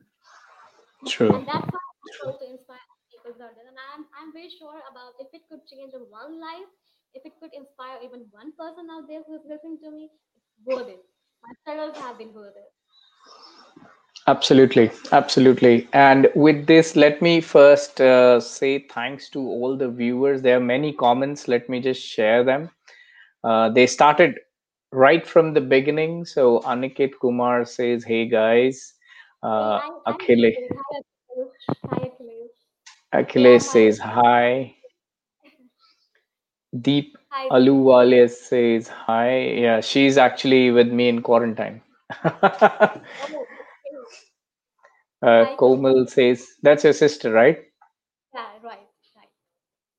[1.07, 1.31] True.
[1.33, 3.65] and that's why I also inspire people further.
[3.69, 6.71] And I'm I'm very sure about if it could change one life,
[7.15, 10.89] if it could inspire even one person out there who's listening to me, it's worth
[10.89, 11.03] it.
[11.43, 12.71] My struggles have been worth it.
[14.29, 15.89] Absolutely, absolutely.
[15.93, 20.43] And with this, let me first uh, say thanks to all the viewers.
[20.43, 21.49] There are many comments.
[21.49, 22.71] Let me just share them.
[23.45, 24.39] Uh, they started
[24.97, 26.25] right from the beginning.
[26.25, 28.95] So Aniket Kumar says, "Hey guys."
[29.43, 30.71] Uh, I, I'm Achille, Achilles.
[31.91, 32.51] Hi, Achilles.
[33.13, 33.65] Hi, Achilles.
[33.65, 34.75] Yeah, says hi.
[36.81, 37.49] Deep hi.
[37.51, 39.39] Aluwale says hi.
[39.67, 41.83] Yeah, she's actually with me in quarantine.
[42.25, 43.47] uh, Oh.
[45.23, 46.07] Hi, Komal.
[46.07, 47.59] Says that's your sister, right?
[48.35, 49.29] Yeah, right, right.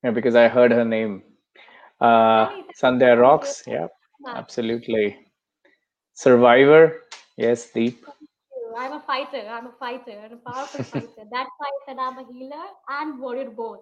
[0.04, 1.24] Yeah, because I heard her name.
[2.00, 3.64] Uh, Hey, thank you Sandhya rocks.
[3.68, 3.88] Yeah.
[4.36, 5.18] Absolutely.
[6.13, 7.02] Survivor.
[7.38, 8.06] Yes, Deep.
[8.78, 9.48] I'm a fighter.
[9.50, 11.24] I'm a fighter and a powerful fighter.
[11.32, 13.80] That's why I said I'm a healer and warrior both.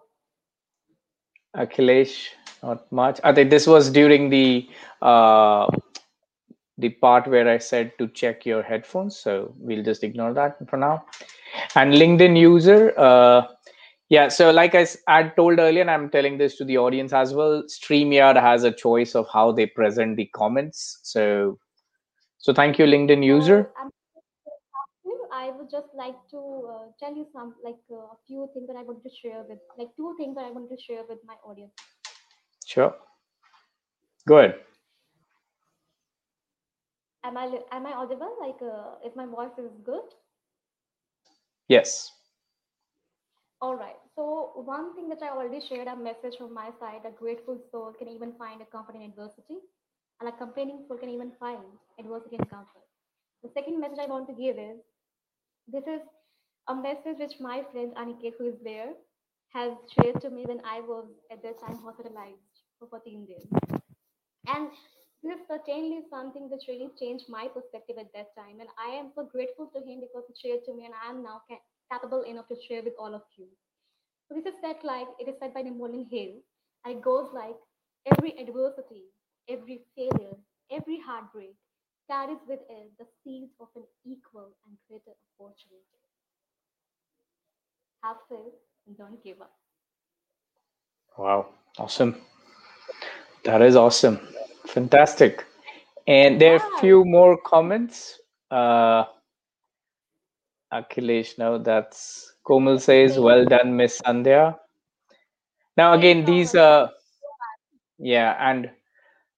[1.56, 2.28] Akhilesh,
[2.64, 3.20] not much.
[3.24, 4.68] I think this was during the
[5.02, 5.68] uh,
[6.78, 9.18] the part where I said to check your headphones.
[9.18, 11.06] So we'll just ignore that for now.
[11.76, 13.48] And LinkedIn user, uh,
[14.10, 14.28] yeah.
[14.30, 17.64] So like I, I told earlier, and I'm telling this to the audience as well.
[17.64, 21.00] Streamyard has a choice of how they present the comments.
[21.04, 21.60] So
[22.38, 23.72] so thank you, LinkedIn Uh, user.
[25.32, 28.78] I would just like to uh, tell you some, like uh, a few things that
[28.78, 31.36] I want to share with, like two things that I want to share with my
[31.46, 31.74] audience.
[32.66, 32.96] Sure,
[34.26, 34.56] go ahead.
[37.26, 38.38] Am I, am I audible?
[38.40, 40.08] Like, uh, if my voice is good?
[41.68, 42.15] Yes.
[43.62, 43.96] All right.
[44.16, 47.94] So one thing that I already shared a message from my side, a grateful soul
[47.98, 49.58] can even find a comfort in adversity,
[50.20, 51.64] and a complaining soul can even find
[52.00, 52.84] adversity and comfort.
[53.44, 54.80] The second message I want to give is
[55.68, 56.02] this is
[56.68, 58.94] a message which my friend Aniket, who is there,
[59.54, 63.48] has shared to me when I was at that time hospitalized for 14 days.
[64.48, 64.70] And
[65.24, 68.60] this certainly is something which really changed my perspective at that time.
[68.60, 71.24] And I am so grateful to him because he shared to me, and I am
[71.24, 73.48] now ca- capable enough to share with all of you.
[74.28, 76.42] So this is said like it is said by Napoleon Hill,
[76.86, 77.56] and it goes like
[78.06, 79.06] every adversity,
[79.50, 80.38] every failure,
[80.72, 81.56] every heartbreak
[82.10, 86.00] carries with it the seeds of an equal and greater opportunity.
[88.04, 88.54] Have faith
[88.86, 89.58] and don't give up.
[91.18, 91.48] Wow.
[91.78, 92.16] Awesome.
[93.44, 94.20] That is awesome.
[94.66, 95.46] Fantastic.
[96.08, 98.20] And there are Yeah, few more comments.
[98.52, 99.06] Uh,
[100.74, 104.58] Akhilesh, now that's Komal says, well done, Miss Sandhya.
[105.78, 108.00] Now again, these are, uh you so much.
[108.00, 108.72] yeah, and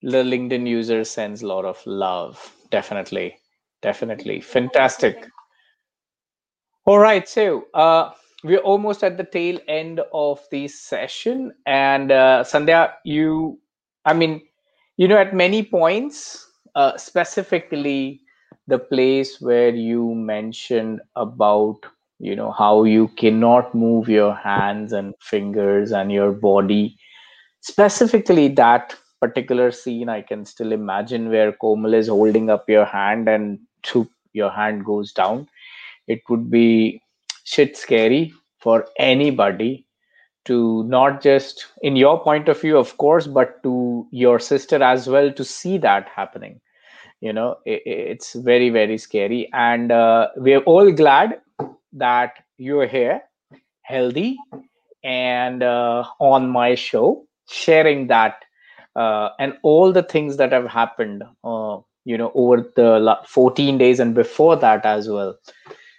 [0.03, 2.53] the LinkedIn user sends a lot of love.
[2.71, 3.37] Definitely.
[3.81, 4.41] Definitely.
[4.41, 5.27] Fantastic.
[6.85, 8.11] All right, so uh
[8.43, 11.53] we're almost at the tail end of the session.
[11.65, 13.59] And uh Sandhya, you
[14.05, 14.41] I mean,
[14.97, 18.21] you know, at many points, uh specifically
[18.67, 21.77] the place where you mentioned about
[22.19, 26.97] you know how you cannot move your hands and fingers and your body
[27.61, 33.27] Specifically, that particular scene, I can still imagine where Komal is holding up your hand
[33.27, 33.59] and
[34.33, 35.49] your hand goes down.
[36.07, 37.01] It would be
[37.43, 39.85] shit scary for anybody
[40.45, 45.07] to not just in your point of view, of course, but to your sister as
[45.07, 46.61] well to see that happening.
[47.21, 47.81] You know, i i-
[48.13, 49.49] it's very, very scary.
[49.53, 51.41] And uh, we're all glad
[51.93, 53.21] that you're here,
[53.83, 54.37] healthy,
[55.03, 58.43] and uh, on my show sharing that
[58.95, 63.99] uh, and all the things that have happened uh, you know over the 14 days
[63.99, 65.37] and before that as well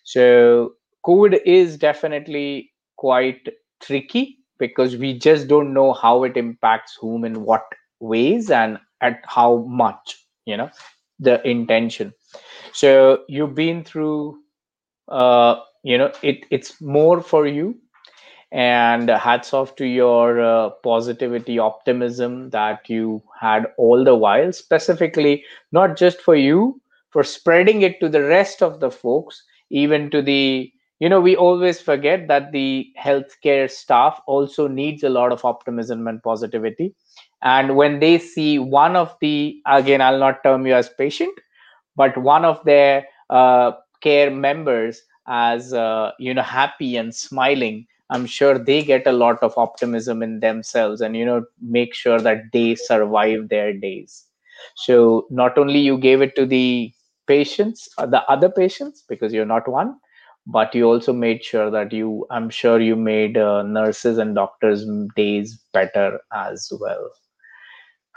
[0.04, 0.72] so
[1.06, 3.48] covid is definitely quite
[3.80, 7.64] tricky because we just don't know how it impacts whom in what
[8.00, 10.16] ways and at how much
[10.46, 10.70] you know
[11.18, 12.12] the intention.
[12.72, 14.38] So you've been through
[15.08, 17.76] uh, you know it it's more for you.
[18.50, 25.44] And hats off to your uh, positivity optimism that you had all the while specifically
[25.70, 30.22] not just for you for spreading it to the rest of the folks even to
[30.22, 35.44] the you know we always forget that the healthcare staff also needs a lot of
[35.44, 36.94] optimism and positivity
[37.42, 41.36] and when they see one of the again i'll not term you as patient
[41.96, 48.26] but one of their uh, care members as uh, you know happy and smiling i'm
[48.26, 52.42] sure they get a lot of optimism in themselves and you know make sure that
[52.52, 54.24] they survive their days.
[54.76, 56.92] So not only you gave it to the
[57.26, 59.98] patients uh, the other patients because you're not one
[60.46, 64.86] but you also made sure that you i'm sure you made uh, nurses and doctors
[65.14, 67.10] days better as well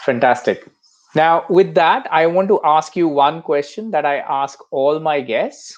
[0.05, 0.67] Fantastic.
[1.15, 5.21] Now, with that, I want to ask you one question that I ask all my
[5.21, 5.77] guests.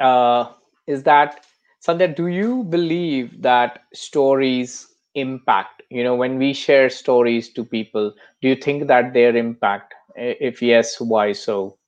[0.00, 0.52] Uh,
[0.86, 1.44] is that
[1.86, 5.82] Sandhya, do you believe that stories impact?
[5.90, 8.12] You know, when we share stories to people,
[8.42, 9.94] do you think that their impact?
[10.16, 11.78] If yes, why so?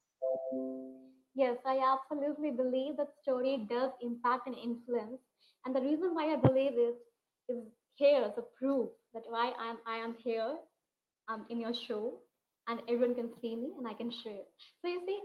[1.35, 5.21] Yes, I absolutely believe that story does impact and influence.
[5.65, 6.95] And the reason why I believe is
[7.95, 10.57] here as a proof that why I'm I am here
[11.29, 12.21] um, in your show
[12.69, 14.45] and everyone can see me and I can share.
[14.81, 15.19] So you see,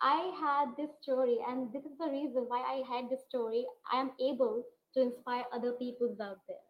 [0.00, 3.64] I had this story and this is the reason why I had this story.
[3.92, 4.64] I am able
[4.94, 6.66] to inspire other people out there.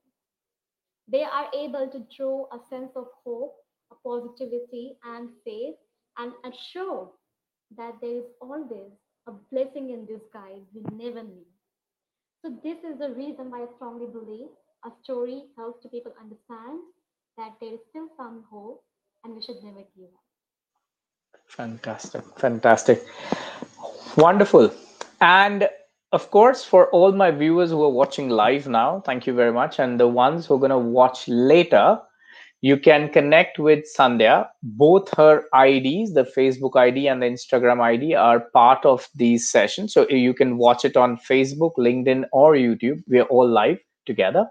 [1.08, 3.54] They are able to draw a sense of hope,
[3.90, 5.74] a positivity and faith
[6.18, 7.12] and, and show
[7.76, 8.92] that there is always
[9.26, 11.44] a blessing in disguise we never knew.
[12.42, 14.48] So this is the reason why I strongly believe
[14.84, 16.80] a story helps to people understand
[17.38, 18.82] that there is still some hope
[19.24, 20.24] and we should never give up.
[21.46, 23.04] Fantastic, fantastic,
[24.16, 24.72] wonderful.
[25.20, 25.68] And
[26.12, 29.78] of course, for all my viewers who are watching live now, thank you very much.
[29.78, 31.98] And the ones who are going to watch later,
[32.60, 34.48] you can connect with Sandhya.
[34.62, 39.94] Both her IDs, the Facebook ID and the Instagram ID, are part of these sessions.
[39.94, 43.02] So you can watch it on Facebook, LinkedIn, or YouTube.
[43.06, 44.46] We're all live together.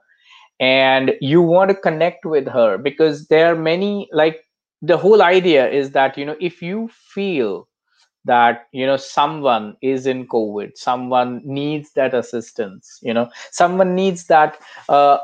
[0.61, 4.45] And you want to connect with her because there are many, like
[4.81, 7.67] the whole idea is that, you know, if you feel
[8.25, 14.27] that you know someone is in covid someone needs that assistance you know someone needs
[14.27, 14.59] that
[14.89, 15.17] uh,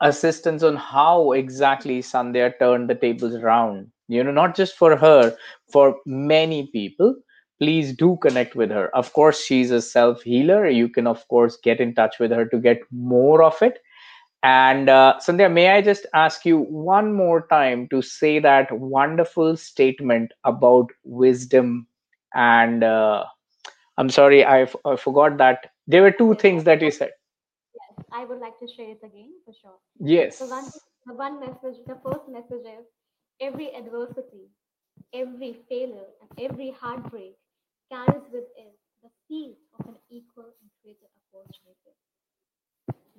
[0.00, 3.90] assistance on how exactly Sandhya turned the tables around.
[4.08, 5.36] You know, not just for her,
[5.72, 7.14] for many people.
[7.60, 8.88] Please do connect with her.
[8.96, 10.66] Of course, she's a self healer.
[10.66, 13.78] You can, of course, get in touch with her to get more of it.
[14.42, 19.56] And uh, Sandhya, may I just ask you one more time to say that wonderful
[19.56, 21.86] statement about wisdom?
[22.34, 23.24] And uh,
[23.98, 25.70] I'm sorry, I, f- I forgot that.
[25.86, 27.10] There were two things that you said.
[27.74, 29.78] yes, I would like to share it again for sure.
[30.38, 30.84] The one, Yes.
[31.06, 32.86] the one message, the first message is
[33.40, 34.48] every adversity,
[35.12, 37.36] every failure, and every heartbreak
[37.90, 41.94] carries with it the seed of an equal and greater opportunity.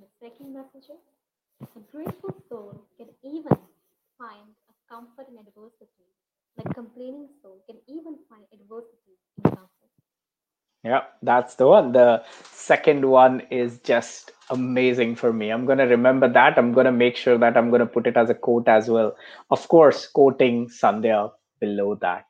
[0.02, 3.56] The second message is a grateful soul can even
[4.18, 6.08] find a comfort in adversity,
[6.58, 9.92] like complaining soul can even find adversity in comfort.
[10.84, 11.92] Yeah, that's the one.
[11.92, 15.52] The second one is just amazing for me.
[15.52, 16.58] I'm going to remember that.
[16.58, 18.90] I'm going to make sure that I'm going to put it as a quote as
[18.90, 19.16] well.
[19.52, 21.30] Of course, quoting Sandhya
[21.60, 22.26] below that.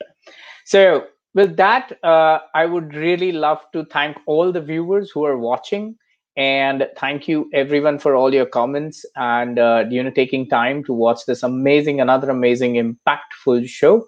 [0.65, 5.38] So, with that, uh, I would really love to thank all the viewers who are
[5.38, 5.95] watching,
[6.38, 10.94] and thank you everyone for all your comments and uh, you know taking time to
[10.94, 14.06] watch this amazing, another amazing, impactful show.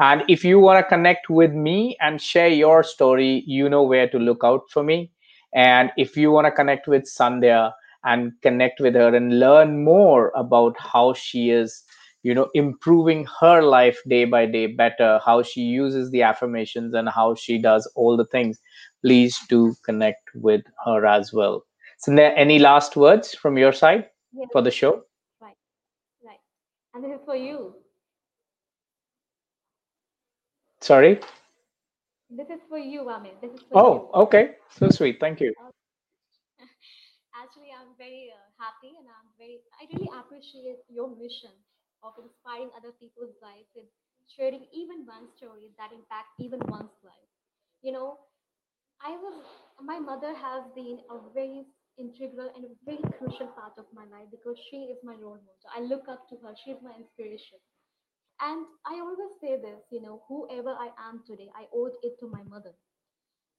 [0.00, 4.08] And if you want to connect with me and share your story, you know where
[4.08, 5.10] to look out for me.
[5.54, 7.72] And if you want to connect with Sandhya
[8.04, 11.82] and connect with her and learn more about how she is,
[12.22, 17.08] you know, improving her life day by day better, how she uses the affirmations and
[17.08, 18.60] how she does all the things,
[19.02, 21.64] please do connect with her as well.
[22.06, 25.04] Sandhya, any last words from your side Yes, for the show?
[25.40, 25.56] right,
[26.24, 26.40] right.
[26.94, 27.74] And this is for you.
[30.80, 31.20] Sorry.
[32.30, 33.40] This is for you, Amit.
[33.40, 34.10] This is for Oh, you.
[34.14, 34.56] okay.
[34.70, 35.20] So sweet.
[35.20, 35.54] Thank you.
[37.34, 41.54] Actually, I'm very uh, happy and I'm very, I really appreciate your mission
[42.02, 43.86] of inspiring other people's lives and
[44.28, 47.30] sharing even one story that impacts even one's life.
[47.82, 48.18] You know,
[49.08, 49.34] I was,
[49.80, 51.64] my mother has been a very
[51.98, 55.68] integral and a very crucial part of my life because she is my role model.
[55.74, 56.54] I look up to her.
[56.62, 57.58] she is my inspiration.
[58.40, 62.28] And I always say this, you know, whoever I am today, I owed it to
[62.28, 62.74] my mother.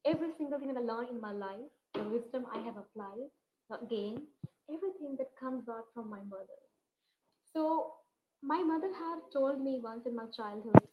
[0.05, 3.29] Every single thing that I learned in my life, the wisdom I have applied,
[3.69, 4.27] the gain,
[4.69, 6.59] everything that comes out from my mother.
[7.53, 7.93] So
[8.41, 10.87] my mother had told me once in my childhood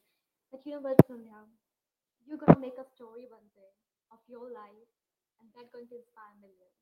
[0.52, 1.44] that you know what, Sonia,
[2.26, 3.70] you're gonna make a story one day
[4.12, 4.90] of your life,
[5.40, 6.78] and that's going to inspire millions.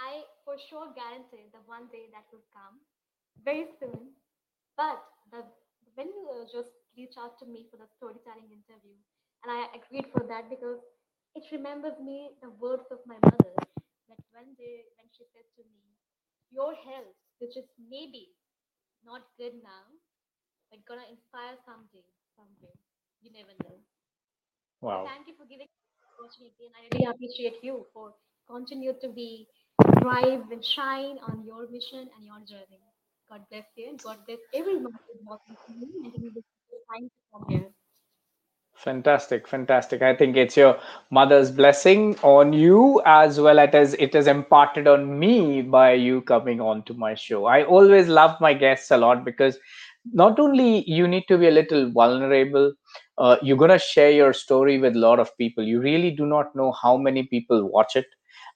[0.00, 2.80] I for sure guarantee that one day that will come
[3.44, 4.14] very soon.
[4.76, 5.44] But the
[5.94, 8.96] when you just reach out to me for the storytelling interview,
[9.42, 10.80] and I agreed for that because
[11.34, 13.54] it remembers me the words of my mother
[14.08, 15.82] that one day when she said to me,
[16.50, 18.32] "Your health, which is maybe
[19.04, 19.84] not good now,
[20.70, 22.06] but gonna inspire someday,
[22.36, 22.78] somewhere.
[23.22, 23.80] You never know."
[24.80, 25.06] Wow.
[25.06, 28.14] thank you for giving me this opportunity, and I really appreciate you for
[28.48, 29.46] continue to be
[30.00, 32.80] thrive and shine on your mission and your journey.
[33.28, 36.44] God bless you, and God bless everyone who's watching me and giving this
[36.90, 37.68] time to come here.
[38.76, 40.02] Fantastic, fantastic.
[40.02, 40.78] I think it's your
[41.10, 46.60] mother's blessing on you as well as it is imparted on me by you coming
[46.60, 47.46] on to my show.
[47.46, 49.58] I always love my guests a lot because
[50.12, 52.72] not only you need to be a little vulnerable,
[53.18, 55.64] uh, you're going to share your story with a lot of people.
[55.64, 58.06] You really do not know how many people watch it.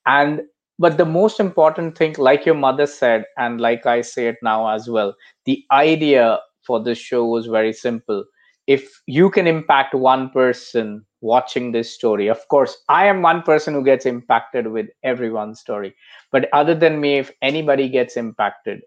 [0.07, 0.43] And
[0.79, 4.69] but the most important thing like your mother said and like i say it now
[4.69, 8.25] as well the idea for this show was very simple.
[8.69, 13.75] If you can impact one person watching this story of course i am one person
[13.75, 15.95] who gets impacted with everyone's story.
[16.33, 18.81] But other than me if anybody gets impacted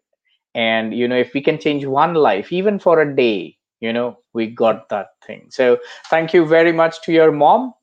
[0.55, 4.07] and you know if we can change one life even for a day you know
[4.33, 5.77] we got that thing so
[6.09, 7.73] thank you very much to your mom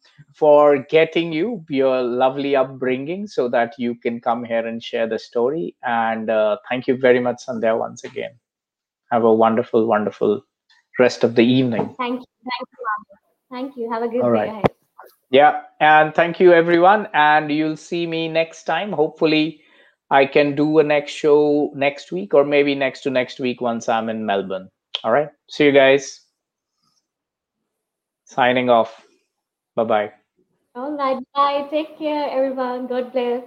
[0.42, 5.18] for getting you your lovely upbringing so that you can come here and share the
[5.18, 8.34] story and uh, thank you very much sandhya once again
[9.12, 10.40] have a wonderful wonderful
[10.98, 12.26] rest of the evening Thank you.
[12.53, 12.86] Thank you.
[13.50, 13.90] Thank you.
[13.92, 14.50] Have a good All day right.
[14.50, 14.70] ahead.
[15.30, 19.61] yeah and thank you everyone and you'll see me next time hopefully
[20.11, 23.88] i can do a next show next week or maybe next to next week once
[23.88, 24.68] i'm in melbourne
[25.05, 26.20] all right see you guys
[28.26, 29.03] signing off
[29.76, 30.12] bye bye
[30.74, 31.18] All right.
[31.34, 31.68] Bye.
[31.70, 32.86] Take care, everyone.
[32.86, 33.44] God bless.